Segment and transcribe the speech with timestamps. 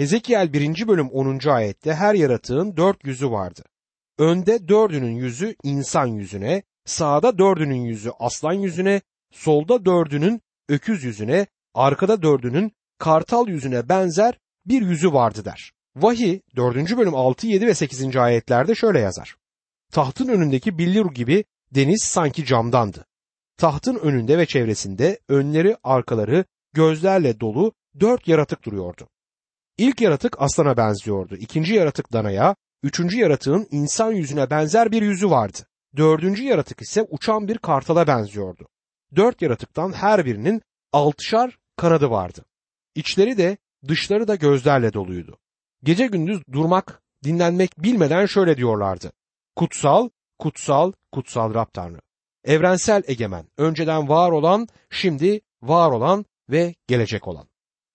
[0.00, 0.88] Hezekiel 1.
[0.88, 1.48] bölüm 10.
[1.48, 3.62] ayette her yaratığın dört yüzü vardı.
[4.18, 9.00] Önde dördünün yüzü insan yüzüne, sağda dördünün yüzü aslan yüzüne,
[9.32, 15.72] solda dördünün öküz yüzüne, arkada dördünün kartal yüzüne benzer bir yüzü vardı der.
[15.96, 16.96] Vahiy 4.
[16.96, 18.16] bölüm 6, 7 ve 8.
[18.16, 19.36] ayetlerde şöyle yazar.
[19.92, 21.44] Tahtın önündeki billur gibi
[21.74, 23.06] deniz sanki camdandı.
[23.56, 29.08] Tahtın önünde ve çevresinde önleri arkaları gözlerle dolu dört yaratık duruyordu.
[29.80, 31.36] İlk yaratık aslana benziyordu.
[31.36, 35.58] İkinci yaratık danaya, üçüncü yaratığın insan yüzüne benzer bir yüzü vardı.
[35.96, 38.68] Dördüncü yaratık ise uçan bir kartala benziyordu.
[39.16, 40.62] Dört yaratıktan her birinin
[40.92, 42.44] altışar kanadı vardı.
[42.94, 43.56] İçleri de
[43.88, 45.38] dışları da gözlerle doluydu.
[45.82, 49.12] Gece gündüz durmak, dinlenmek bilmeden şöyle diyorlardı.
[49.56, 52.00] Kutsal, kutsal, kutsal Rab Tanrı.
[52.44, 57.49] Evrensel egemen, önceden var olan, şimdi var olan ve gelecek olan.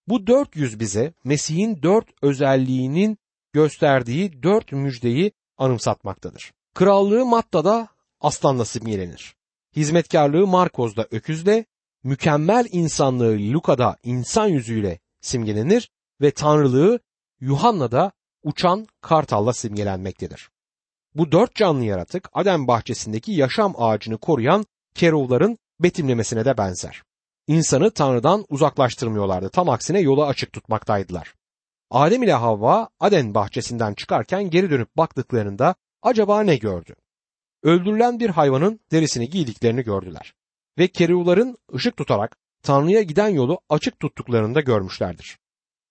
[0.08, 3.18] Bu dört yüz bize Mesih'in dört özelliğinin
[3.54, 6.54] gösterdiği dört müjdeyi anımsatmaktadır.
[6.74, 7.88] Krallığı Matta'da
[8.22, 9.36] aslanla simgelenir.
[9.76, 11.66] Hizmetkarlığı Markoz'da öküzle,
[12.04, 15.90] mükemmel insanlığı Luka'da insan yüzüyle simgelenir
[16.22, 17.00] ve tanrılığı
[17.40, 18.12] Yuhanna'da
[18.44, 20.50] uçan kartalla simgelenmektedir.
[21.16, 27.04] Bu dört canlı yaratık Adem bahçesindeki yaşam ağacını koruyan keruvların betimlemesine de benzer.
[27.48, 29.50] İnsanı Tanrı'dan uzaklaştırmıyorlardı.
[29.50, 31.34] Tam aksine yolu açık tutmaktaydılar.
[31.92, 36.96] Adem ile Havva Aden bahçesinden çıkarken geri dönüp baktıklarında acaba ne gördü?
[37.64, 40.34] Öldürülen bir hayvanın derisini giydiklerini gördüler.
[40.78, 45.38] Ve keruvların ışık tutarak Tanrı'ya giden yolu açık tuttuklarını da görmüşlerdir.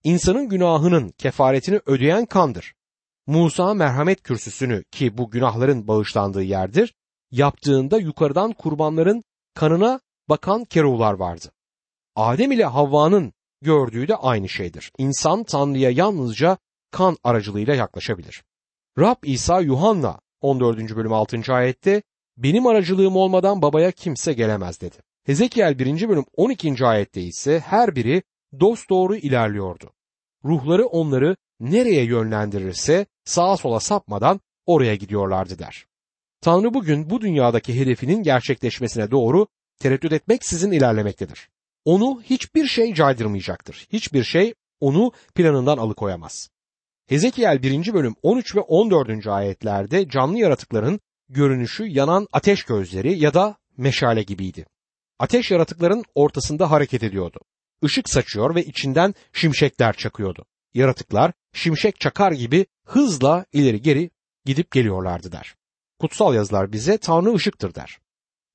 [0.04, 2.74] İnsanın günahının kefaretini ödeyen kandır.
[3.26, 6.94] Musa merhamet kürsüsünü ki bu günahların bağışlandığı yerdir,
[7.30, 11.52] yaptığında yukarıdan kurbanların kanına bakan keruvlar vardı.
[12.16, 14.92] Adem ile Havva'nın gördüğü de aynı şeydir.
[14.98, 16.58] İnsan Tanrı'ya yalnızca
[16.90, 18.44] kan aracılığıyla yaklaşabilir.
[18.98, 20.96] Rab İsa Yuhanna 14.
[20.96, 21.54] bölüm 6.
[21.54, 22.02] ayette
[22.36, 24.96] benim aracılığım olmadan babaya kimse gelemez dedi.
[25.24, 26.08] Hezekiel 1.
[26.08, 26.86] bölüm 12.
[26.86, 28.22] ayette ise her biri
[28.60, 29.90] dost doğru ilerliyordu.
[30.44, 35.86] Ruhları onları nereye yönlendirirse sağa sola sapmadan oraya gidiyorlardı der.
[36.40, 39.46] Tanrı bugün bu dünyadaki hedefinin gerçekleşmesine doğru
[39.78, 41.48] tereddüt etmeksizin ilerlemektedir.
[41.84, 43.86] Onu hiçbir şey caydırmayacaktır.
[43.92, 46.48] Hiçbir şey onu planından alıkoyamaz.
[47.06, 47.94] Hezekiel 1.
[47.94, 49.26] bölüm 13 ve 14.
[49.26, 54.66] ayetlerde canlı yaratıkların görünüşü yanan ateş gözleri ya da meşale gibiydi.
[55.18, 57.40] Ateş yaratıkların ortasında hareket ediyordu.
[57.82, 60.44] Işık saçıyor ve içinden şimşekler çakıyordu.
[60.74, 64.10] Yaratıklar şimşek çakar gibi hızla ileri geri
[64.44, 65.54] gidip geliyorlardı der.
[66.00, 67.98] Kutsal yazılar bize Tanrı ışıktır der.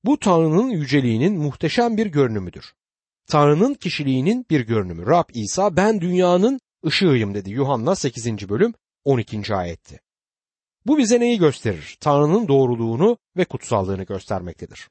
[0.04, 2.72] Bu Tanrı'nın yüceliğinin muhteşem bir görünümüdür.
[3.26, 5.06] Tanrı'nın kişiliğinin bir görünümü.
[5.06, 8.48] Rab İsa ben dünyanın ışığıyım dedi Yuhanna 8.
[8.48, 8.74] bölüm
[9.04, 9.54] 12.
[9.54, 10.00] ayetti.
[10.86, 11.96] Bu bize neyi gösterir?
[12.00, 14.88] Tanrı'nın doğruluğunu ve kutsallığını göstermektedir.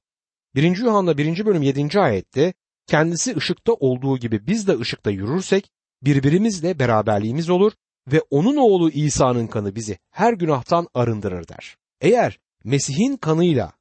[0.56, 0.78] 1.
[0.78, 1.46] Yuhanna 1.
[1.46, 2.00] bölüm 7.
[2.00, 2.54] ayette
[2.88, 5.72] kendisi ışıkta olduğu gibi biz de ışıkta yürürsek
[6.02, 7.72] birbirimizle beraberliğimiz olur
[8.08, 11.78] ve onun oğlu İsa'nın kanı bizi her günahtan arındırır der.
[12.02, 13.79] Eğer Mesih'in kanıyla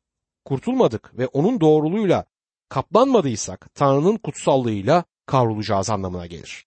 [0.49, 2.25] kurtulmadık ve onun doğruluğuyla
[2.69, 6.67] kaplanmadıysak Tanrı'nın kutsallığıyla kavrulacağız anlamına gelir.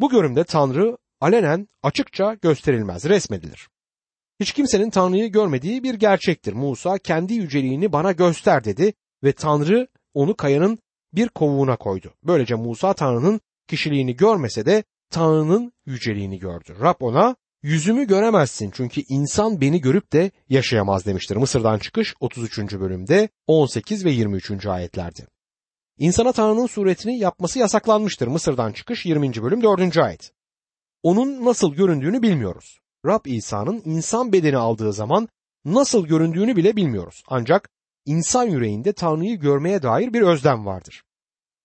[0.00, 3.68] Bu görümde Tanrı alenen açıkça gösterilmez, resmedilir.
[4.40, 6.52] Hiç kimsenin Tanrı'yı görmediği bir gerçektir.
[6.52, 8.92] Musa kendi yüceliğini bana göster dedi
[9.24, 10.78] ve Tanrı onu kayanın
[11.12, 12.14] bir kovuğuna koydu.
[12.24, 16.76] Böylece Musa Tanrı'nın kişiliğini görmese de Tanrı'nın yüceliğini gördü.
[16.80, 21.36] Rab ona yüzümü göremezsin çünkü insan beni görüp de yaşayamaz demiştir.
[21.36, 22.58] Mısır'dan çıkış 33.
[22.58, 24.66] bölümde 18 ve 23.
[24.66, 25.26] ayetlerde.
[25.98, 28.26] İnsana Tanrı'nın suretini yapması yasaklanmıştır.
[28.26, 29.42] Mısır'dan çıkış 20.
[29.42, 29.98] bölüm 4.
[29.98, 30.32] ayet.
[31.02, 32.80] Onun nasıl göründüğünü bilmiyoruz.
[33.06, 35.28] Rab İsa'nın insan bedeni aldığı zaman
[35.64, 37.22] nasıl göründüğünü bile bilmiyoruz.
[37.28, 37.70] Ancak
[38.06, 41.02] insan yüreğinde Tanrı'yı görmeye dair bir özlem vardır.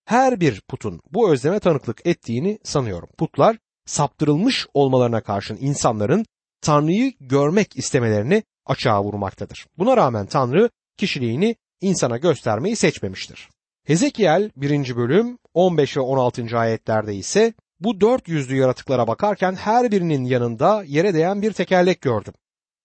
[0.04, 3.08] Her bir putun bu özleme tanıklık ettiğini sanıyorum.
[3.18, 6.26] Putlar saptırılmış olmalarına karşın insanların
[6.60, 9.66] Tanrı'yı görmek istemelerini açığa vurmaktadır.
[9.78, 13.48] Buna rağmen Tanrı kişiliğini insana göstermeyi seçmemiştir.
[13.86, 14.96] Hezekiel 1.
[14.96, 16.58] bölüm 15 ve 16.
[16.58, 22.34] ayetlerde ise bu dört yüzlü yaratıklara bakarken her birinin yanında yere değen bir tekerlek gördüm.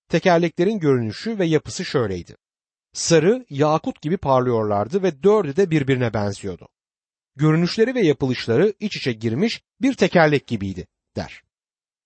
[0.10, 2.36] Tekerleklerin görünüşü ve yapısı şöyleydi.
[2.94, 6.68] Sarı, yakut gibi parlıyorlardı ve dördü de birbirine benziyordu.
[7.36, 11.44] Görünüşleri ve yapılışları iç içe girmiş bir tekerlek gibiydi der.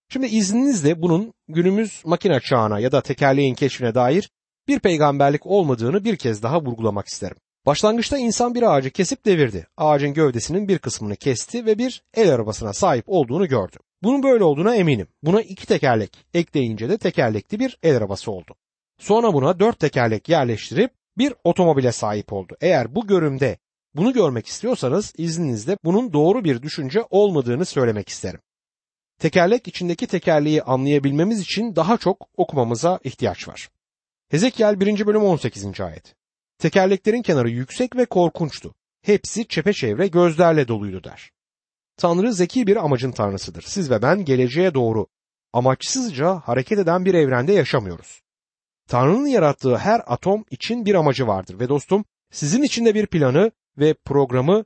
[0.10, 4.30] Şimdi izninizle bunun günümüz makine çağına ya da tekerleğin keşfine dair
[4.68, 7.38] bir peygamberlik olmadığını bir kez daha vurgulamak isterim.
[7.66, 9.68] Başlangıçta insan bir ağacı kesip devirdi.
[9.78, 13.78] Ağacın gövdesinin bir kısmını kesti ve bir el arabasına sahip olduğunu gördü.
[14.04, 15.08] Bunun böyle olduğuna eminim.
[15.24, 18.56] Buna iki tekerlek ekleyince de tekerlekli bir el arabası oldu.
[19.00, 22.58] Sonra buna dört tekerlek yerleştirip bir otomobile sahip oldu.
[22.62, 23.58] Eğer bu görümde
[23.96, 28.40] bunu görmek istiyorsanız izninizle bunun doğru bir düşünce olmadığını söylemek isterim.
[29.20, 33.70] Tekerlek içindeki tekerleği anlayabilmemiz için daha çok okumamıza ihtiyaç var.
[34.30, 35.08] Hezekiel 1.
[35.08, 35.82] bölüm 18.
[35.82, 36.16] ayet.
[36.60, 38.76] Tekerleklerin kenarı yüksek ve korkunçtu.
[39.02, 41.32] Hepsi çepeçevre gözlerle doluydu der.
[41.98, 43.62] Tanrı zeki bir amacın tanrısıdır.
[43.62, 45.08] Siz ve ben geleceğe doğru
[45.54, 48.22] amaçsızca hareket eden bir evrende yaşamıyoruz.
[48.88, 53.52] Tanrı'nın yarattığı her atom için bir amacı vardır ve dostum sizin için de bir planı
[53.78, 54.66] ve programı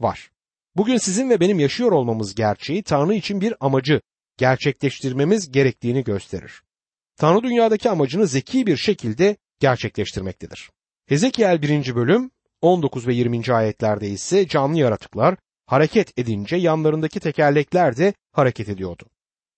[0.00, 0.30] var.
[0.76, 4.00] Bugün sizin ve benim yaşıyor olmamız gerçeği Tanrı için bir amacı
[4.36, 6.62] gerçekleştirmemiz gerektiğini gösterir.
[7.16, 10.70] Tanrı dünyadaki amacını zeki bir şekilde gerçekleştirmektedir.
[11.06, 11.94] Hezekiel 1.
[11.94, 12.30] bölüm
[12.60, 13.52] 19 ve 20.
[13.52, 15.36] ayetlerde ise canlı yaratıklar
[15.66, 19.04] hareket edince yanlarındaki tekerlekler de hareket ediyordu.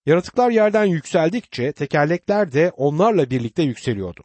[0.06, 4.24] Yaratıklar yerden yükseldikçe tekerlekler de onlarla birlikte yükseliyordu.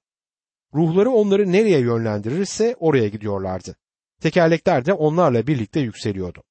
[0.74, 3.76] Ruhları onları nereye yönlendirirse oraya gidiyorlardı.
[4.22, 6.44] Tekerlekler de onlarla birlikte yükseliyordu.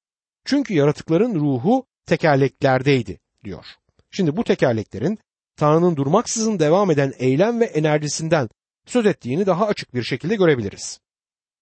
[0.45, 3.65] Çünkü yaratıkların ruhu tekerleklerdeydi diyor.
[4.11, 5.19] Şimdi bu tekerleklerin
[5.55, 8.49] Tanrı'nın durmaksızın devam eden eylem ve enerjisinden
[8.85, 10.99] söz ettiğini daha açık bir şekilde görebiliriz.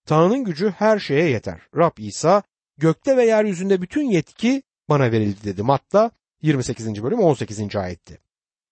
[0.05, 1.61] Tanrı'nın gücü her şeye yeter.
[1.77, 2.43] Rab İsa
[2.77, 5.63] gökte ve yeryüzünde bütün yetki bana verildi dedi.
[5.63, 6.11] Matta
[6.41, 7.03] 28.
[7.03, 7.75] bölüm 18.
[7.75, 8.19] ayetti.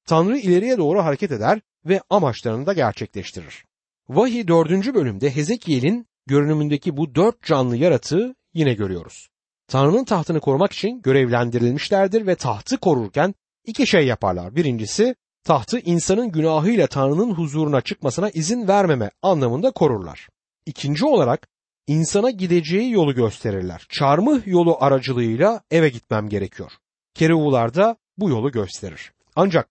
[0.06, 3.66] Tanrı ileriye doğru hareket eder ve amaçlarını da gerçekleştirir.
[4.10, 4.94] Vahiy 4.
[4.94, 9.30] bölümde Hezekiel'in görünümündeki bu dört canlı yaratığı yine görüyoruz.
[9.69, 13.36] Tanrı'nın tahtını korumak için görevlendirilmişlerdir ve tahtı korurken
[13.66, 14.56] iki şey yaparlar.
[14.56, 20.27] Birincisi tahtı insanın günahıyla Tanrı'nın huzuruna çıkmasına izin vermeme anlamında korurlar.
[20.66, 21.48] İkinci olarak
[21.88, 23.86] insana gideceği yolu gösterirler.
[23.89, 26.72] Çarmıh yolu aracılığıyla eve gitmem gerekiyor.
[27.13, 29.12] Keruvular da bu yolu gösterir.
[29.36, 29.69] Ancak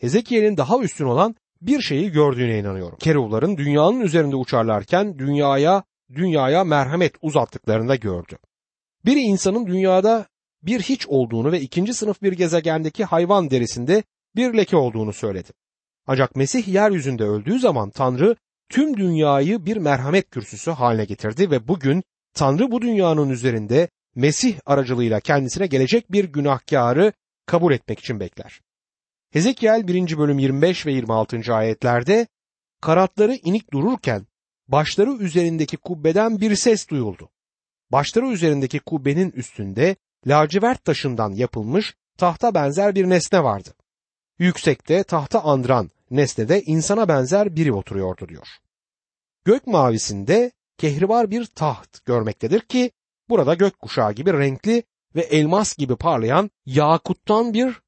[0.00, 2.98] Hezekiel'in daha üstün olan bir şeyi gördüğüne inanıyorum.
[2.98, 5.82] Keruvların dünyanın üzerinde uçarlarken dünyaya
[6.14, 8.38] dünyaya merhamet uzattıklarında gördü.
[9.06, 10.26] Biri insanın dünyada
[10.62, 14.02] bir hiç olduğunu ve ikinci sınıf bir gezegendeki hayvan derisinde
[14.36, 15.50] bir leke olduğunu söyledi.
[16.06, 18.36] Ancak Mesih yeryüzünde öldüğü zaman Tanrı
[18.68, 22.02] tüm dünyayı bir merhamet kürsüsü haline getirdi ve bugün
[22.34, 27.12] Tanrı bu dünyanın üzerinde Mesih aracılığıyla kendisine gelecek bir günahkarı
[27.46, 28.60] kabul etmek için bekler.
[29.32, 30.18] Hezekiel 1.
[30.18, 31.54] bölüm 25 ve 26.
[31.54, 32.26] ayetlerde
[32.82, 34.26] karatları inik dururken
[34.68, 37.30] başları üzerindeki kubbeden bir ses duyuldu.
[37.92, 39.96] Başları üzerindeki kubbenin üstünde
[40.26, 43.70] lacivert taşından yapılmış tahta benzer bir nesne vardı.
[44.38, 48.48] Yüksekte tahta andıran nesnede insana benzer biri oturuyordu diyor.
[49.44, 52.90] Gök mavisinde kehribar bir taht görmektedir ki
[53.28, 54.82] burada gök kuşağı gibi renkli
[55.14, 57.80] ve elmas gibi parlayan yakuttan bir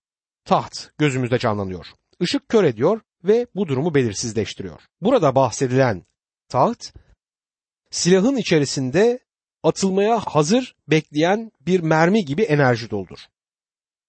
[0.45, 1.87] taht gözümüzde canlanıyor.
[2.21, 4.81] Işık kör ediyor ve bu durumu belirsizleştiriyor.
[5.01, 6.03] Burada bahsedilen
[6.49, 6.93] taht
[7.91, 9.19] silahın içerisinde
[9.63, 13.19] atılmaya hazır bekleyen bir mermi gibi enerji doldur.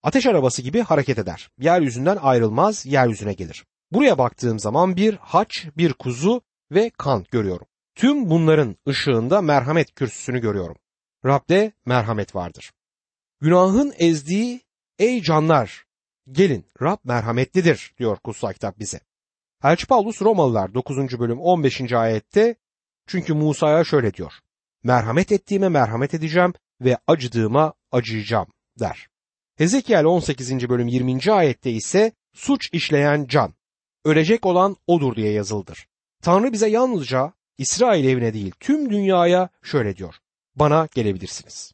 [0.03, 1.49] Ateş arabası gibi hareket eder.
[1.59, 3.65] Yeryüzünden ayrılmaz, yeryüzüne gelir.
[3.91, 6.41] Buraya baktığım zaman bir haç, bir kuzu
[6.71, 7.67] ve kan görüyorum.
[7.95, 10.75] Tüm bunların ışığında merhamet kürsüsünü görüyorum.
[11.25, 12.71] Rab'de merhamet vardır.
[13.41, 14.61] Günahın ezdiği
[14.99, 15.85] ey canlar
[16.31, 18.99] gelin Rab merhametlidir diyor kutsal kitap bize.
[19.63, 21.19] Elçi Paulus Romalılar 9.
[21.19, 21.93] bölüm 15.
[21.93, 22.55] ayette
[23.07, 24.33] çünkü Musa'ya şöyle diyor.
[24.83, 28.47] Merhamet ettiğime merhamet edeceğim ve acıdığıma acıyacağım
[28.79, 29.07] der.
[29.55, 30.69] Hezekiel 18.
[30.69, 31.31] bölüm 20.
[31.31, 33.53] ayette ise suç işleyen can,
[34.05, 35.87] ölecek olan odur diye yazıldır.
[36.21, 40.15] Tanrı bize yalnızca İsrail evine değil tüm dünyaya şöyle diyor.
[40.55, 41.73] Bana gelebilirsiniz.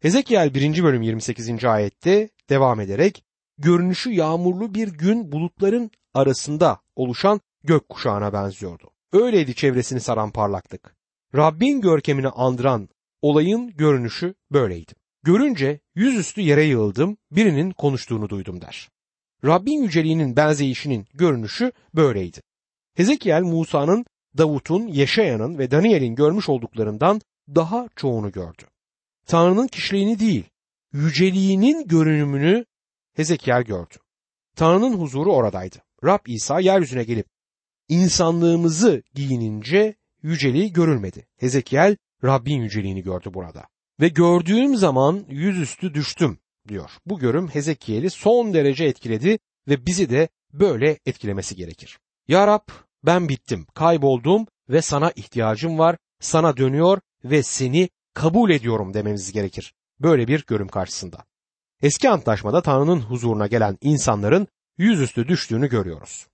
[0.00, 0.82] Hezekiel 1.
[0.82, 1.64] bölüm 28.
[1.64, 3.24] ayette devam ederek
[3.58, 8.90] görünüşü yağmurlu bir gün bulutların arasında oluşan gök kuşağına benziyordu.
[9.12, 11.01] Öyleydi çevresini saran parlaklık.
[11.36, 12.88] Rabbin görkemini andıran
[13.22, 14.92] olayın görünüşü böyleydi.
[15.22, 18.88] Görünce yüzüstü yere yığıldım, birinin konuştuğunu duydum der.
[19.44, 22.40] Rabbin yüceliğinin benzeyişinin görünüşü böyleydi.
[22.94, 24.04] Hezekiel Musa'nın,
[24.38, 27.20] Davut'un, Yeşaya'nın ve Daniel'in görmüş olduklarından
[27.54, 28.62] daha çoğunu gördü.
[29.26, 30.44] Tanrı'nın kişiliğini değil,
[30.92, 32.64] yüceliğinin görünümünü
[33.14, 33.94] Hezekiel gördü.
[34.56, 35.76] Tanrı'nın huzuru oradaydı.
[36.04, 37.26] Rab İsa yeryüzüne gelip
[37.88, 41.26] insanlığımızı giyinince yüceliği görülmedi.
[41.36, 43.64] Hezekiel Rabbin yüceliğini gördü burada.
[44.00, 46.38] Ve gördüğüm zaman yüzüstü düştüm
[46.68, 46.90] diyor.
[47.06, 49.38] Bu görüm Hezekiel'i son derece etkiledi
[49.68, 51.98] ve bizi de böyle etkilemesi gerekir.
[52.28, 52.68] Ya Rab
[53.04, 59.74] ben bittim, kayboldum ve sana ihtiyacım var, sana dönüyor ve seni kabul ediyorum dememiz gerekir.
[60.00, 61.24] Böyle bir görüm karşısında.
[61.82, 64.46] Eski antlaşmada Tanrı'nın huzuruna gelen insanların
[64.78, 66.26] yüzüstü düştüğünü görüyoruz.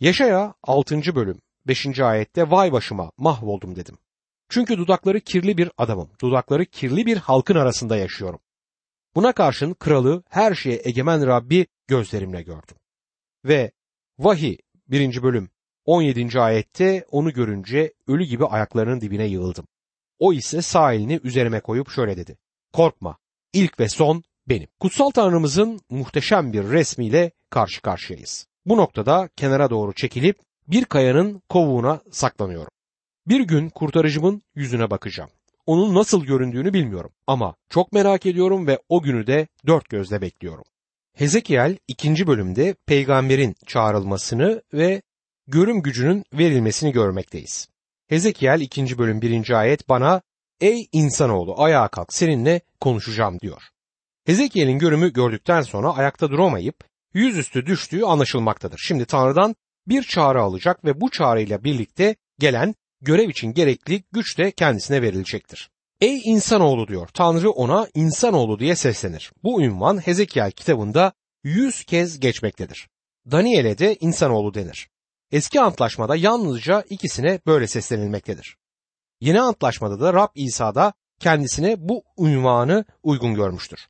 [0.00, 1.14] Yaşaya 6.
[1.14, 2.00] bölüm 5.
[2.00, 3.98] ayette vay başıma mahvoldum dedim.
[4.48, 6.10] Çünkü dudakları kirli bir adamım.
[6.20, 8.40] Dudakları kirli bir halkın arasında yaşıyorum.
[9.14, 12.76] Buna karşın kralı her şeye egemen Rabbi gözlerimle gördüm.
[13.44, 13.72] Ve
[14.18, 14.56] vahiy
[14.88, 15.22] 1.
[15.22, 15.50] bölüm
[15.84, 16.40] 17.
[16.40, 19.66] ayette onu görünce ölü gibi ayaklarının dibine yığıldım.
[20.18, 22.38] O ise sağ elini üzerime koyup şöyle dedi.
[22.72, 23.18] Korkma,
[23.52, 24.68] ilk ve son benim.
[24.80, 28.46] Kutsal Tanrımızın muhteşem bir resmiyle karşı karşıyayız.
[28.66, 32.70] Bu noktada kenara doğru çekilip bir kayanın kovuğuna saklanıyorum.
[33.26, 35.30] Bir gün kurtarıcımın yüzüne bakacağım.
[35.66, 40.64] Onun nasıl göründüğünü bilmiyorum ama çok merak ediyorum ve o günü de dört gözle bekliyorum.
[41.14, 45.02] Hezekiel ikinci bölümde peygamberin çağrılmasını ve
[45.46, 47.68] görüm gücünün verilmesini görmekteyiz.
[48.08, 48.98] Hezekiel 2.
[48.98, 49.50] bölüm 1.
[49.50, 50.22] ayet bana
[50.60, 53.62] ey insanoğlu ayağa kalk seninle konuşacağım diyor.
[54.26, 56.76] Hezekiel'in görümü gördükten sonra ayakta duramayıp
[57.14, 58.78] yüzüstü düştüğü anlaşılmaktadır.
[58.78, 64.50] Şimdi Tanrı'dan bir çağrı alacak ve bu çağrıyla birlikte gelen görev için gerekli güç de
[64.50, 65.70] kendisine verilecektir.
[66.00, 67.08] Ey insanoğlu diyor.
[67.14, 69.32] Tanrı ona insanoğlu diye seslenir.
[69.42, 71.12] Bu ünvan Hezekiel kitabında
[71.44, 72.88] yüz kez geçmektedir.
[73.30, 74.88] Daniel'e de insanoğlu denir.
[75.32, 78.56] Eski antlaşmada yalnızca ikisine böyle seslenilmektedir.
[79.20, 83.88] Yeni antlaşmada da Rab İsa da kendisine bu ünvanı uygun görmüştür.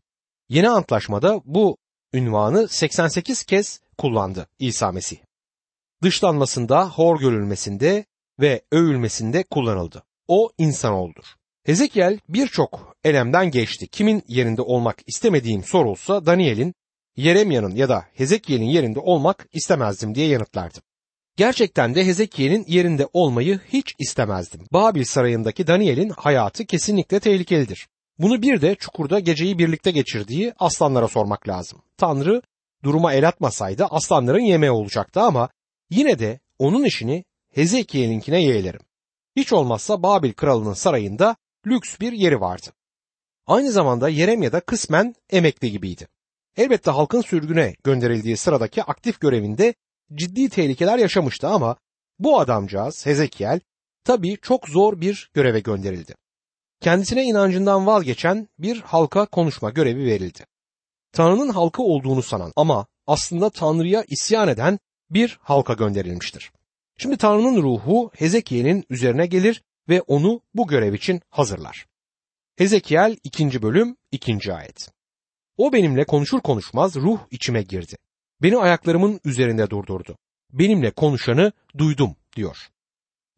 [0.48, 1.76] Yeni antlaşmada bu
[2.12, 5.16] ünvanı 88 kez kullandı İsa Mesih.
[6.04, 8.04] Dışlanmasında, hor görülmesinde
[8.40, 10.02] ve övülmesinde kullanıldı.
[10.28, 11.24] O insanoğludur.
[11.66, 13.88] Hezekiel birçok elemden geçti.
[13.88, 16.74] Kimin yerinde olmak istemediğim sorulsa Daniel'in,
[17.16, 20.78] Yeremya'nın ya da Hezekiel'in yerinde olmak istemezdim diye yanıtlardı.
[21.36, 24.60] Gerçekten de Hezekiel'in yerinde olmayı hiç istemezdim.
[24.72, 27.88] Babil sarayındaki Daniel'in hayatı kesinlikle tehlikelidir.
[28.18, 31.82] Bunu bir de çukurda geceyi birlikte geçirdiği aslanlara sormak lazım.
[31.96, 32.42] Tanrı
[32.82, 35.48] duruma el atmasaydı aslanların yemeği olacaktı ama
[35.94, 38.80] yine de onun işini Hezekiel'inkine yeğlerim.
[39.36, 41.36] Hiç olmazsa Babil kralının sarayında
[41.66, 42.66] lüks bir yeri vardı.
[43.46, 46.08] Aynı zamanda Yeremya'da kısmen emekli gibiydi.
[46.56, 49.74] Elbette halkın sürgüne gönderildiği sıradaki aktif görevinde
[50.14, 51.76] ciddi tehlikeler yaşamıştı ama
[52.18, 53.60] bu adamcağız Hezekiel
[54.04, 56.14] tabii çok zor bir göreve gönderildi.
[56.80, 60.46] Kendisine inancından vazgeçen bir halka konuşma görevi verildi.
[61.12, 64.78] Tanrı'nın halkı olduğunu sanan ama aslında Tanrı'ya isyan eden
[65.10, 66.52] bir halka gönderilmiştir.
[66.98, 71.86] Şimdi Tanrı'nın ruhu Hezekiel'in üzerine gelir ve onu bu görev için hazırlar.
[72.56, 73.62] Hezekiel 2.
[73.62, 74.54] bölüm 2.
[74.54, 74.90] ayet.
[75.56, 77.96] O benimle konuşur konuşmaz ruh içime girdi.
[78.42, 80.16] Beni ayaklarımın üzerinde durdurdu.
[80.52, 82.68] Benimle konuşanı duydum diyor.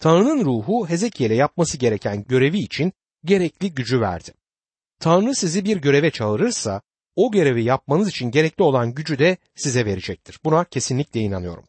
[0.00, 2.92] Tanrı'nın ruhu Hezekiel'e yapması gereken görevi için
[3.24, 4.32] gerekli gücü verdi.
[5.00, 6.82] Tanrı sizi bir göreve çağırırsa
[7.16, 10.40] o görevi yapmanız için gerekli olan gücü de size verecektir.
[10.44, 11.64] Buna kesinlikle inanıyorum.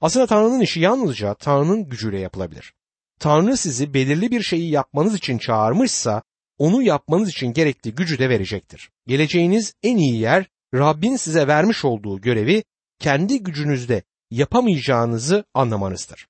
[0.00, 2.74] Aslında Tanrı'nın işi yalnızca Tanrı'nın gücüyle yapılabilir.
[3.20, 6.22] Tanrı sizi belirli bir şeyi yapmanız için çağırmışsa
[6.58, 8.90] onu yapmanız için gerekli gücü de verecektir.
[9.06, 12.64] Geleceğiniz en iyi yer Rabbin size vermiş olduğu görevi
[12.98, 16.28] kendi gücünüzde yapamayacağınızı anlamanızdır.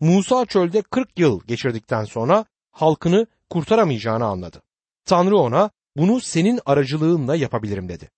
[0.00, 4.62] Musa çölde 40 yıl geçirdikten sonra halkını kurtaramayacağını anladı.
[5.04, 8.10] Tanrı ona bunu senin aracılığınla yapabilirim dedi.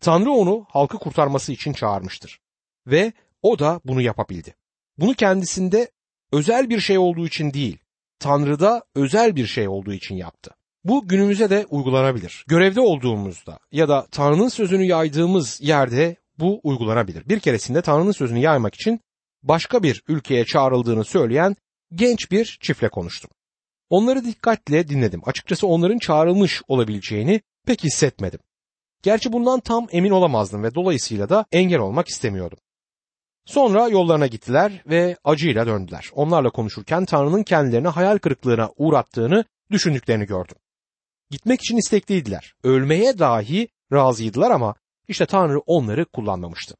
[0.00, 2.40] Tanrı onu halkı kurtarması için çağırmıştır.
[2.86, 4.54] Ve o da bunu yapabildi.
[4.98, 5.90] Bunu kendisinde
[6.32, 7.78] özel bir şey olduğu için değil,
[8.18, 10.50] Tanrı'da özel bir şey olduğu için yaptı.
[10.84, 12.44] Bu günümüze de uygulanabilir.
[12.48, 17.28] Görevde olduğumuzda ya da Tanrı'nın sözünü yaydığımız yerde bu uygulanabilir.
[17.28, 19.00] Bir keresinde Tanrı'nın sözünü yaymak için
[19.42, 21.56] başka bir ülkeye çağrıldığını söyleyen
[21.94, 23.30] genç bir çiftle konuştum.
[23.90, 25.22] Onları dikkatle dinledim.
[25.26, 28.40] Açıkçası onların çağrılmış olabileceğini pek hissetmedim.
[29.02, 32.58] Gerçi bundan tam emin olamazdım ve dolayısıyla da engel olmak istemiyordum.
[33.46, 36.10] Sonra yollarına gittiler ve acıyla döndüler.
[36.14, 40.56] Onlarla konuşurken Tanrı'nın kendilerine hayal kırıklığına uğrattığını düşündüklerini gördüm.
[41.30, 42.54] Gitmek için istekliydiler.
[42.64, 44.74] Ölmeye dahi razıydılar ama
[45.08, 46.74] işte Tanrı onları kullanmamıştı.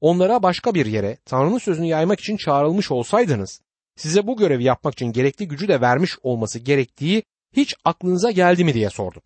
[0.00, 3.60] Onlara başka bir yere Tanrı'nın sözünü yaymak için çağrılmış olsaydınız,
[3.96, 7.22] size bu görevi yapmak için gerekli gücü de vermiş olması gerektiği
[7.52, 9.22] hiç aklınıza geldi mi diye sordum.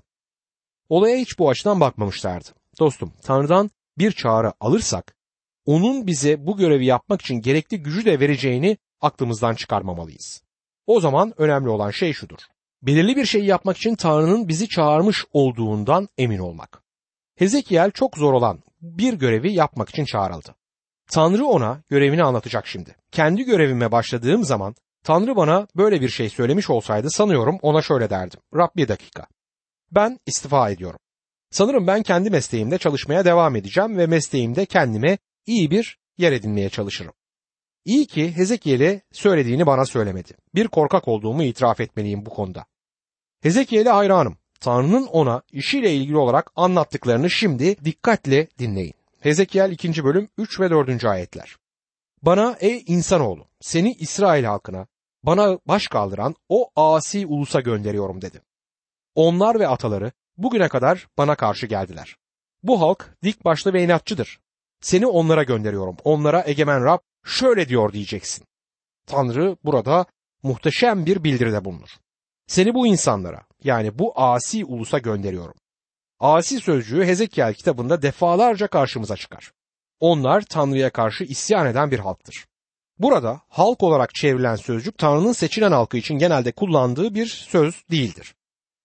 [0.89, 2.49] Olaya hiç bu açıdan bakmamışlardı.
[2.79, 5.15] Dostum, Tanrı'dan bir çağrı alırsak,
[5.67, 10.43] onun bize bu görevi yapmak için gerekli gücü de vereceğini aklımızdan çıkarmamalıyız.
[10.87, 12.39] O zaman önemli olan şey şudur
[12.83, 16.83] belirli bir şeyi yapmak için Tanrı'nın bizi çağırmış olduğundan emin olmak.
[17.37, 20.55] Hezekiel çok zor olan bir görevi yapmak için çağrıldı.
[21.11, 22.97] Tanrı ona görevini anlatacak şimdi.
[23.13, 24.75] Kendi görevime başladığım zaman
[25.05, 28.41] Tanrı bana böyle bir şey söylemiş olsaydı sanıyorum ona şöyle derdim.
[28.55, 29.27] Rab bir dakika.
[29.91, 30.99] Ben istifa ediyorum.
[31.51, 37.13] Sanırım ben kendi mesleğimde çalışmaya devam edeceğim ve mesleğimde kendime iyi bir yer edinmeye çalışırım.
[37.85, 40.33] İyi ki Hezekiel'e söylediğini bana söylemedi.
[40.55, 42.65] Bir korkak olduğumu itiraf etmeliyim bu konuda.
[43.43, 44.37] Hezekiel'e hayranım.
[44.61, 49.00] Tanrı'nın ona işiyle ilgili olarak anlattıklarını şimdi dikkatle dinleyin.
[49.21, 50.05] Hezekiel 2.
[50.05, 51.05] bölüm 3 ve 4.
[51.05, 51.57] ayetler.
[52.23, 54.87] Bana ey insanoğlu seni İsrail halkına
[55.23, 58.43] bana baş kaldıran o asi ulusa gönderiyorum dedi.
[59.15, 62.17] Onlar ve ataları bugüne kadar bana karşı geldiler.
[62.63, 64.41] Bu halk dik başlı ve inatçıdır.
[64.81, 65.97] Seni onlara gönderiyorum.
[66.05, 68.45] Onlara egemen Rab şöyle diyor diyeceksin.
[69.07, 70.07] Tanrı burada
[70.43, 71.91] muhteşem bir bildiride bulunur.
[72.47, 75.55] Seni bu insanlara yani bu asi ulusa gönderiyorum.
[76.21, 79.53] Asi sözcüğü Hezekiel kitabında defalarca karşımıza çıkar.
[80.01, 82.47] Onlar Tanrı'ya karşı isyan eden bir halktır.
[82.99, 88.35] Burada halk olarak çevrilen sözcük Tanrı'nın seçilen halkı için genelde kullandığı bir söz değildir.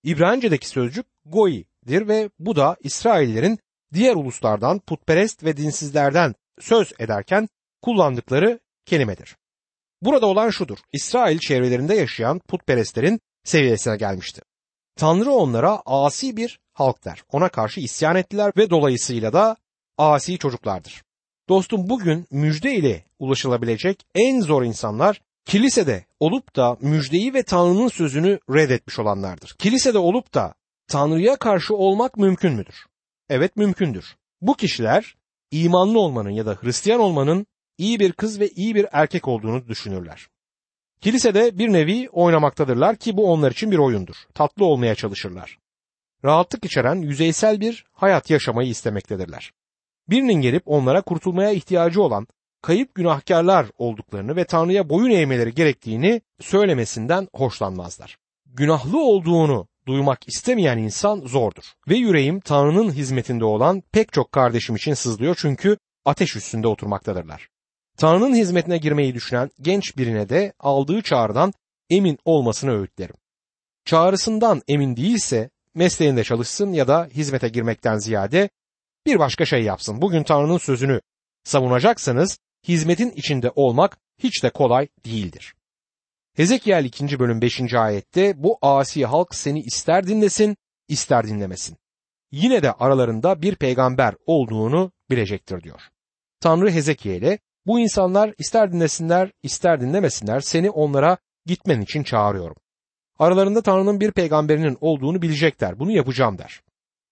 [0.04, 3.60] İbranice'deki sözcük goi'dir ve bu da İsraillerin
[3.94, 7.50] diğer uluslardan putperest ve dinsizlerden söz ederken
[7.82, 9.36] kullandıkları kelimedir.
[10.02, 10.78] Burada olan şudur.
[10.94, 14.42] İsrail çevrelerinde yaşayan putperestlerin seviyesine gelmişti.
[14.96, 17.24] Tanrı onlara asi bir halk der.
[17.32, 19.56] Ona karşı isyan ettiler ve dolayısıyla da
[19.98, 21.04] asi çocuklardır.
[21.50, 28.40] Dostum bugün müjde ile ulaşılabilecek en zor insanlar kilisede olup da müjdeyi ve Tanrı'nın sözünü
[28.50, 29.56] reddetmiş olanlardır.
[29.60, 30.54] Kilisede olup da
[30.88, 32.86] Tanrı'ya karşı olmak mümkün müdür?
[33.30, 34.16] Evet mümkündür.
[34.42, 35.16] Bu kişiler
[35.52, 37.48] imanlı olmanın ya da Hristiyan olmanın
[37.78, 40.28] iyi bir kız ve iyi bir erkek olduğunu düşünürler.
[41.06, 44.16] Kilisede bir nevi oynamaktadırlar ki bu onlar için bir oyundur.
[44.34, 45.60] Tatlı olmaya çalışırlar.
[46.24, 49.52] Rahatlık içeren yüzeysel bir hayat yaşamayı istemektedirler.
[50.10, 52.28] Birinin gelip onlara kurtulmaya ihtiyacı olan
[52.62, 58.18] kayıp günahkarlar olduklarını ve Tanrı'ya boyun eğmeleri gerektiğini söylemesinden hoşlanmazlar.
[58.46, 61.64] Günahlı olduğunu duymak istemeyen insan zordur.
[61.90, 67.55] Ve yüreğim Tanrı'nın hizmetinde olan pek çok kardeşim için sızlıyor çünkü ateş üstünde oturmaktadırlar.
[67.98, 71.54] Tanrı'nın hizmetine girmeyi düşünen genç birine de aldığı çağrıdan
[71.90, 73.16] emin olmasını öğütlerim.
[73.86, 78.50] Çağrısından emin değilse mesleğinde çalışsın ya da hizmete girmekten ziyade
[79.06, 80.02] bir başka şey yapsın.
[80.02, 81.02] Bugün Tanrı'nın sözünü
[81.44, 85.54] savunacaksanız hizmetin içinde olmak hiç de kolay değildir.
[86.36, 87.20] Hezekiel 2.
[87.20, 87.74] bölüm 5.
[87.74, 91.78] ayette bu asi halk seni ister dinlesin ister dinlemesin.
[92.32, 95.82] Yine de aralarında bir peygamber olduğunu bilecektir diyor.
[96.40, 102.56] Tanrı Hezekiel'e bu insanlar ister dinlesinler ister dinlemesinler seni onlara gitmen için çağırıyorum.
[103.20, 105.80] Aralarında Tanrı'nın bir peygamberinin olduğunu bilecekler.
[105.80, 106.62] Bunu yapacağım der.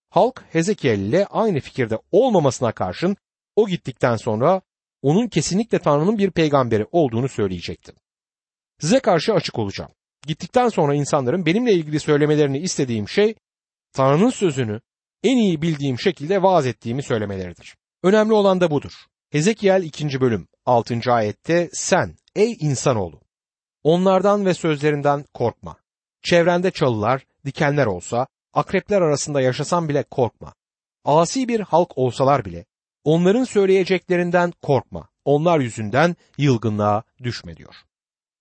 [0.10, 3.18] Halk Hezekiel ile aynı fikirde olmamasına karşın
[3.56, 4.62] o gittikten sonra
[5.02, 7.96] onun kesinlikle Tanrı'nın bir peygamberi olduğunu söyleyecektim.
[8.80, 9.92] Size karşı açık olacağım.
[10.28, 13.36] Gittikten sonra insanların benimle ilgili söylemelerini istediğim şey
[13.94, 14.82] Tanrı'nın sözünü
[15.24, 17.76] en iyi bildiğim şekilde vaaz ettiğimi söylemeleridir.
[18.04, 18.94] Önemli olan da budur.
[19.34, 20.22] Hezekiel 2.
[20.22, 21.14] bölüm 6.
[21.14, 23.22] ayette sen ey insanoğlu
[23.84, 25.78] onlardan ve sözlerinden korkma.
[26.22, 30.54] Çevrende çalılar, dikenler olsa, akrepler arasında yaşasan bile korkma.
[31.06, 32.66] Asi bir halk olsalar bile
[33.04, 35.10] onların söyleyeceklerinden korkma.
[35.26, 37.76] Onlar yüzünden yılgınlığa düşme diyor.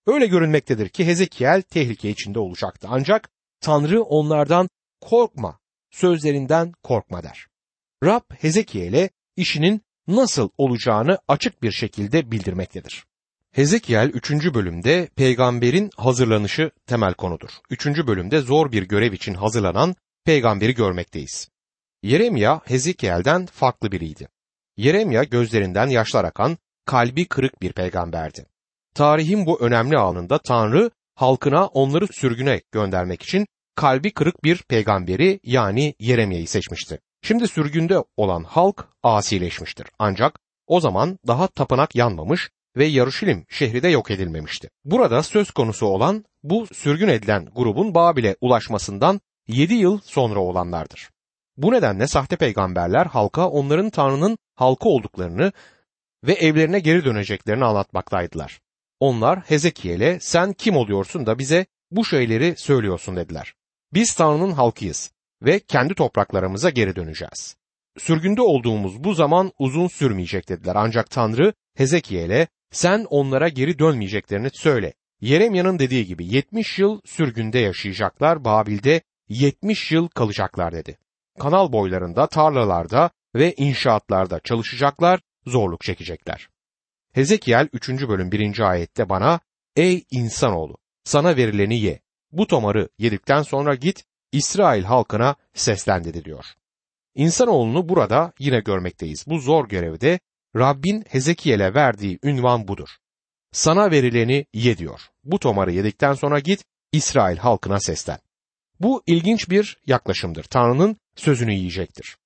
[0.07, 2.87] Öyle görünmektedir ki Hezekiel tehlike içinde olacaktı.
[2.91, 4.69] Ancak Tanrı onlardan
[5.01, 5.59] korkma,
[5.91, 7.47] sözlerinden korkma der.
[8.05, 13.05] Rab Hezekiel'e işinin nasıl olacağını açık bir şekilde bildirmektedir.
[13.53, 14.31] Hezekiel 3.
[14.55, 17.51] bölümde peygamberin hazırlanışı temel konudur.
[17.71, 17.87] 3.
[17.87, 21.49] bölümde zor bir görev için hazırlanan peygamberi görmekteyiz.
[22.03, 24.29] Yeremya Hezekiel'den farklı biriydi.
[24.77, 28.47] Yeremya gözlerinden yaşlar akan, kalbi kırık bir peygamberdi.
[28.95, 35.95] Tarihin bu önemli anında Tanrı halkına onları sürgüne göndermek için kalbi kırık bir peygamberi yani
[35.99, 36.99] Yeremya'yı seçmişti.
[37.23, 39.87] Şimdi sürgünde olan halk asileşmiştir.
[39.99, 44.71] Ancak o zaman daha tapınak yanmamış ve Yaruşilim şehri de yok edilmemişti.
[44.85, 51.11] Burada söz konusu olan bu sürgün edilen grubun Babil'e ulaşmasından 7 yıl sonra olanlardır.
[51.57, 55.53] Bu nedenle sahte peygamberler halka onların Tanrı'nın halkı olduklarını
[56.25, 58.61] ve evlerine geri döneceklerini anlatmaktaydılar.
[59.01, 63.55] Onlar Hezekiel'e sen kim oluyorsun da bize bu şeyleri söylüyorsun dediler.
[63.95, 65.13] Biz Tanrı'nın halkıyız
[65.45, 67.57] ve kendi topraklarımıza geri döneceğiz.
[67.99, 74.93] Sürgünde olduğumuz bu zaman uzun sürmeyecek dediler ancak Tanrı Hezekiel'e sen onlara geri dönmeyeceklerini söyle.
[75.21, 80.99] Yeremya'nın dediği gibi 70 yıl sürgünde yaşayacaklar, Babil'de 70 yıl kalacaklar dedi.
[81.39, 86.49] Kanal boylarında, tarlalarda ve inşaatlarda çalışacaklar, zorluk çekecekler.
[87.13, 87.89] Hezekiel 3.
[87.89, 88.71] bölüm 1.
[88.71, 89.41] ayette bana
[89.77, 92.01] Ey insanoğlu sana verileni ye.
[92.33, 96.45] Bu tomarı yedikten sonra git İsrail halkına seslen dedi diyor.
[97.15, 99.25] İnsanoğlunu burada yine görmekteyiz.
[99.27, 100.21] Bu zor görevde
[100.57, 102.89] Rabbin Hezekiel'e verdiği ünvan budur.
[103.53, 105.01] Sana verileni ye diyor.
[105.25, 108.19] Bu tomarı yedikten sonra git İsrail halkına seslen.
[108.81, 110.45] Bu ilginç bir yaklaşımdır.
[110.45, 112.17] Tanrı'nın sözünü yiyecektir.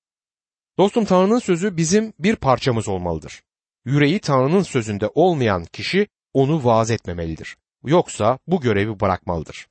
[0.77, 3.41] Dostum Tanrı'nın sözü bizim bir parçamız olmalıdır.
[3.85, 7.57] Yüreği Tanrı'nın sözünde olmayan kişi onu vaaz etmemelidir.
[7.85, 9.67] Yoksa bu görevi bırakmalıdır.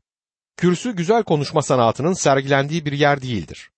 [0.56, 3.70] Kürsü güzel konuşma sanatının sergilendiği bir yer değildir.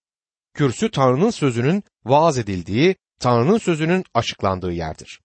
[0.54, 5.20] Kürsü Tanrı'nın sözünün vaaz edildiği, Tanrı'nın sözünün açıklandığı yerdir.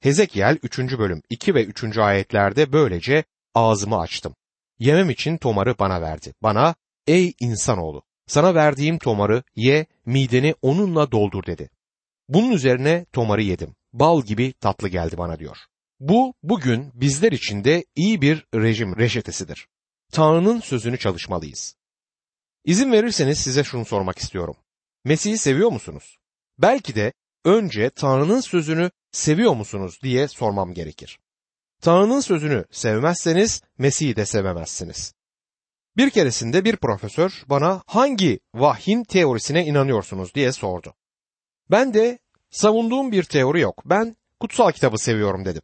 [0.00, 0.78] Hezekiel 3.
[0.78, 1.98] bölüm 2 ve 3.
[1.98, 4.34] ayetlerde böylece ağzımı açtım.
[4.78, 6.34] Yemem için tomarı bana verdi.
[6.42, 6.74] Bana
[7.06, 11.70] ey insanoğlu sana verdiğim tomarı ye mideni onunla doldur dedi.
[12.28, 13.74] Bunun üzerine tomarı yedim.
[13.92, 15.56] Bal gibi tatlı geldi bana diyor.
[16.00, 19.68] Bu bugün bizler için de iyi bir rejim reçetesidir.
[20.12, 21.76] Tanrı'nın sözünü çalışmalıyız.
[22.64, 24.56] İzin verirseniz size şunu sormak istiyorum.
[25.04, 26.18] Mesih'i seviyor musunuz?
[26.58, 27.12] Belki de
[27.44, 31.18] önce Tanrı'nın sözünü seviyor musunuz diye sormam gerekir.
[31.82, 35.14] Tanrı'nın sözünü sevmezseniz Mesih'i de sevemezsiniz.
[35.96, 40.94] Bir keresinde bir profesör bana hangi vahyin teorisine inanıyorsunuz diye sordu.
[41.70, 42.18] Ben de
[42.50, 43.82] savunduğum bir teori yok.
[43.84, 45.62] Ben kutsal kitabı seviyorum dedim.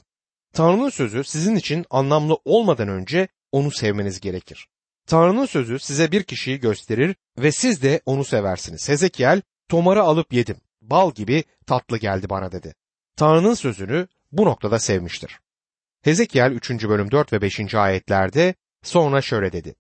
[0.53, 4.69] Tanrı'nın sözü sizin için anlamlı olmadan önce onu sevmeniz gerekir.
[5.07, 8.89] Tanrı'nın sözü size bir kişiyi gösterir ve siz de onu seversiniz.
[8.89, 10.57] Hezekiel, tomarı alıp yedim.
[10.81, 12.75] Bal gibi tatlı geldi bana dedi.
[13.17, 15.39] Tanrı'nın sözünü bu noktada sevmiştir.
[16.03, 16.71] Hezekiel 3.
[16.71, 17.75] bölüm 4 ve 5.
[17.75, 19.75] ayetlerde sonra şöyle dedi.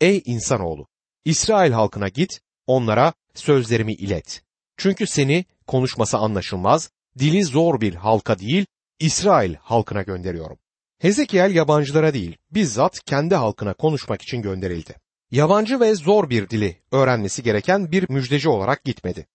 [0.00, 0.88] Ey insanoğlu!
[1.24, 4.42] İsrail halkına git, onlara sözlerimi ilet.
[4.76, 8.66] Çünkü seni konuşması anlaşılmaz, dili zor bir halka değil,
[8.98, 10.58] İsrail halkına gönderiyorum.
[11.00, 14.94] Hezekiel yabancılara değil, bizzat kendi halkına konuşmak için gönderildi.
[15.30, 19.26] Yabancı ve zor bir dili öğrenmesi gereken bir müjdeci olarak gitmedi.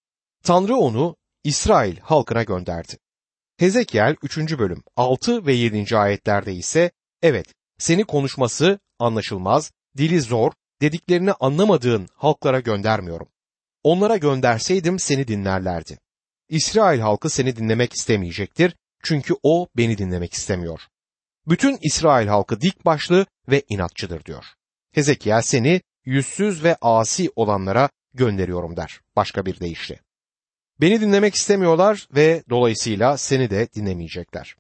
[0.44, 2.98] Tanrı onu İsrail halkına gönderdi.
[3.58, 4.38] Hezekiel 3.
[4.38, 5.98] bölüm 6 ve 7.
[5.98, 7.48] ayetlerde ise evet
[7.78, 10.52] seni konuşması anlaşılmaz, dili zor,
[10.82, 13.28] dediklerini anlamadığın halklara göndermiyorum.
[13.84, 15.98] Onlara gönderseydim seni dinlerlerdi.
[16.50, 20.88] İsrail halkı seni dinlemek istemeyecektir çünkü o beni dinlemek istemiyor.
[21.48, 24.46] Bütün İsrail halkı dik başlı ve inatçıdır diyor.
[24.92, 30.00] Hezekiel seni yüzsüz ve asi olanlara gönderiyorum der başka bir deyişle.
[30.82, 34.56] Beni dinlemek istemiyorlar ve dolayısıyla seni de dinlemeyecekler.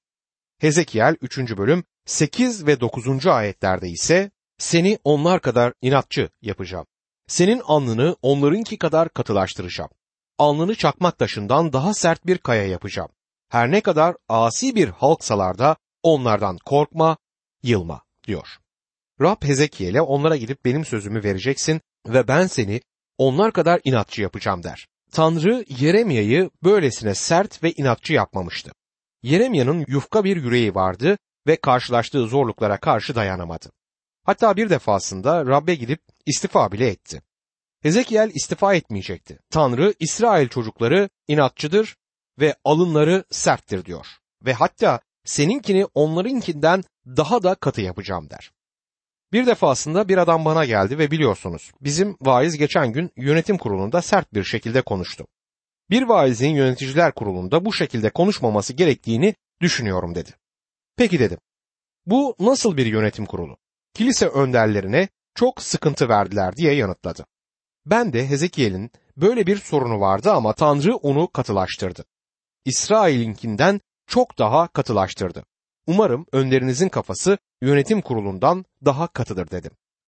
[0.59, 1.57] Hezekiel 3.
[1.57, 3.27] bölüm 8 ve 9.
[3.27, 6.85] ayetlerde ise seni onlar kadar inatçı yapacağım.
[7.27, 9.89] Senin alnını onlarınki kadar katılaştıracağım.
[10.37, 13.09] Alnını çakmak taşından daha sert bir kaya yapacağım.
[13.49, 17.17] Her ne kadar asi bir halksalar da onlardan korkma,
[17.63, 18.47] yılma diyor.
[19.21, 22.81] Rab Hezekiel'e onlara gidip benim sözümü vereceksin ve ben seni
[23.17, 24.87] onlar kadar inatçı yapacağım der.
[25.11, 28.71] Tanrı Yeremya'yı böylesine sert ve inatçı yapmamıştı.
[29.23, 33.71] Yeremya'nın yufka bir yüreği vardı ve karşılaştığı zorluklara karşı dayanamadı.
[34.23, 37.21] Hatta bir defasında Rab'be gidip istifa bile etti.
[37.81, 39.39] Hezekiel istifa etmeyecekti.
[39.49, 41.95] Tanrı İsrail çocukları inatçıdır
[42.39, 44.07] ve alınları serttir diyor.
[44.45, 48.51] Ve hatta seninkini onlarınkinden daha da katı yapacağım der.
[49.33, 54.33] Bir defasında bir adam bana geldi ve biliyorsunuz bizim vaiz geçen gün yönetim kurulunda sert
[54.33, 55.27] bir şekilde konuştu.
[55.89, 60.31] Bir vaizin yöneticiler kurulunda bu şekilde konuşmaması gerektiğini düşünüyorum dedi.
[60.97, 61.38] Peki dedim.
[62.05, 63.57] Bu nasıl bir yönetim kurulu?
[63.93, 67.25] Kilise önderlerine çok sıkıntı verdiler diye yanıtladı.
[67.85, 72.05] Ben de Hezekiel'in böyle bir sorunu vardı ama Tanrı onu katılaştırdı.
[72.65, 75.43] İsrail'inkinden çok daha katılaştırdı.
[75.87, 79.71] Umarım önderinizin kafası yönetim kurulundan daha katıdır dedim.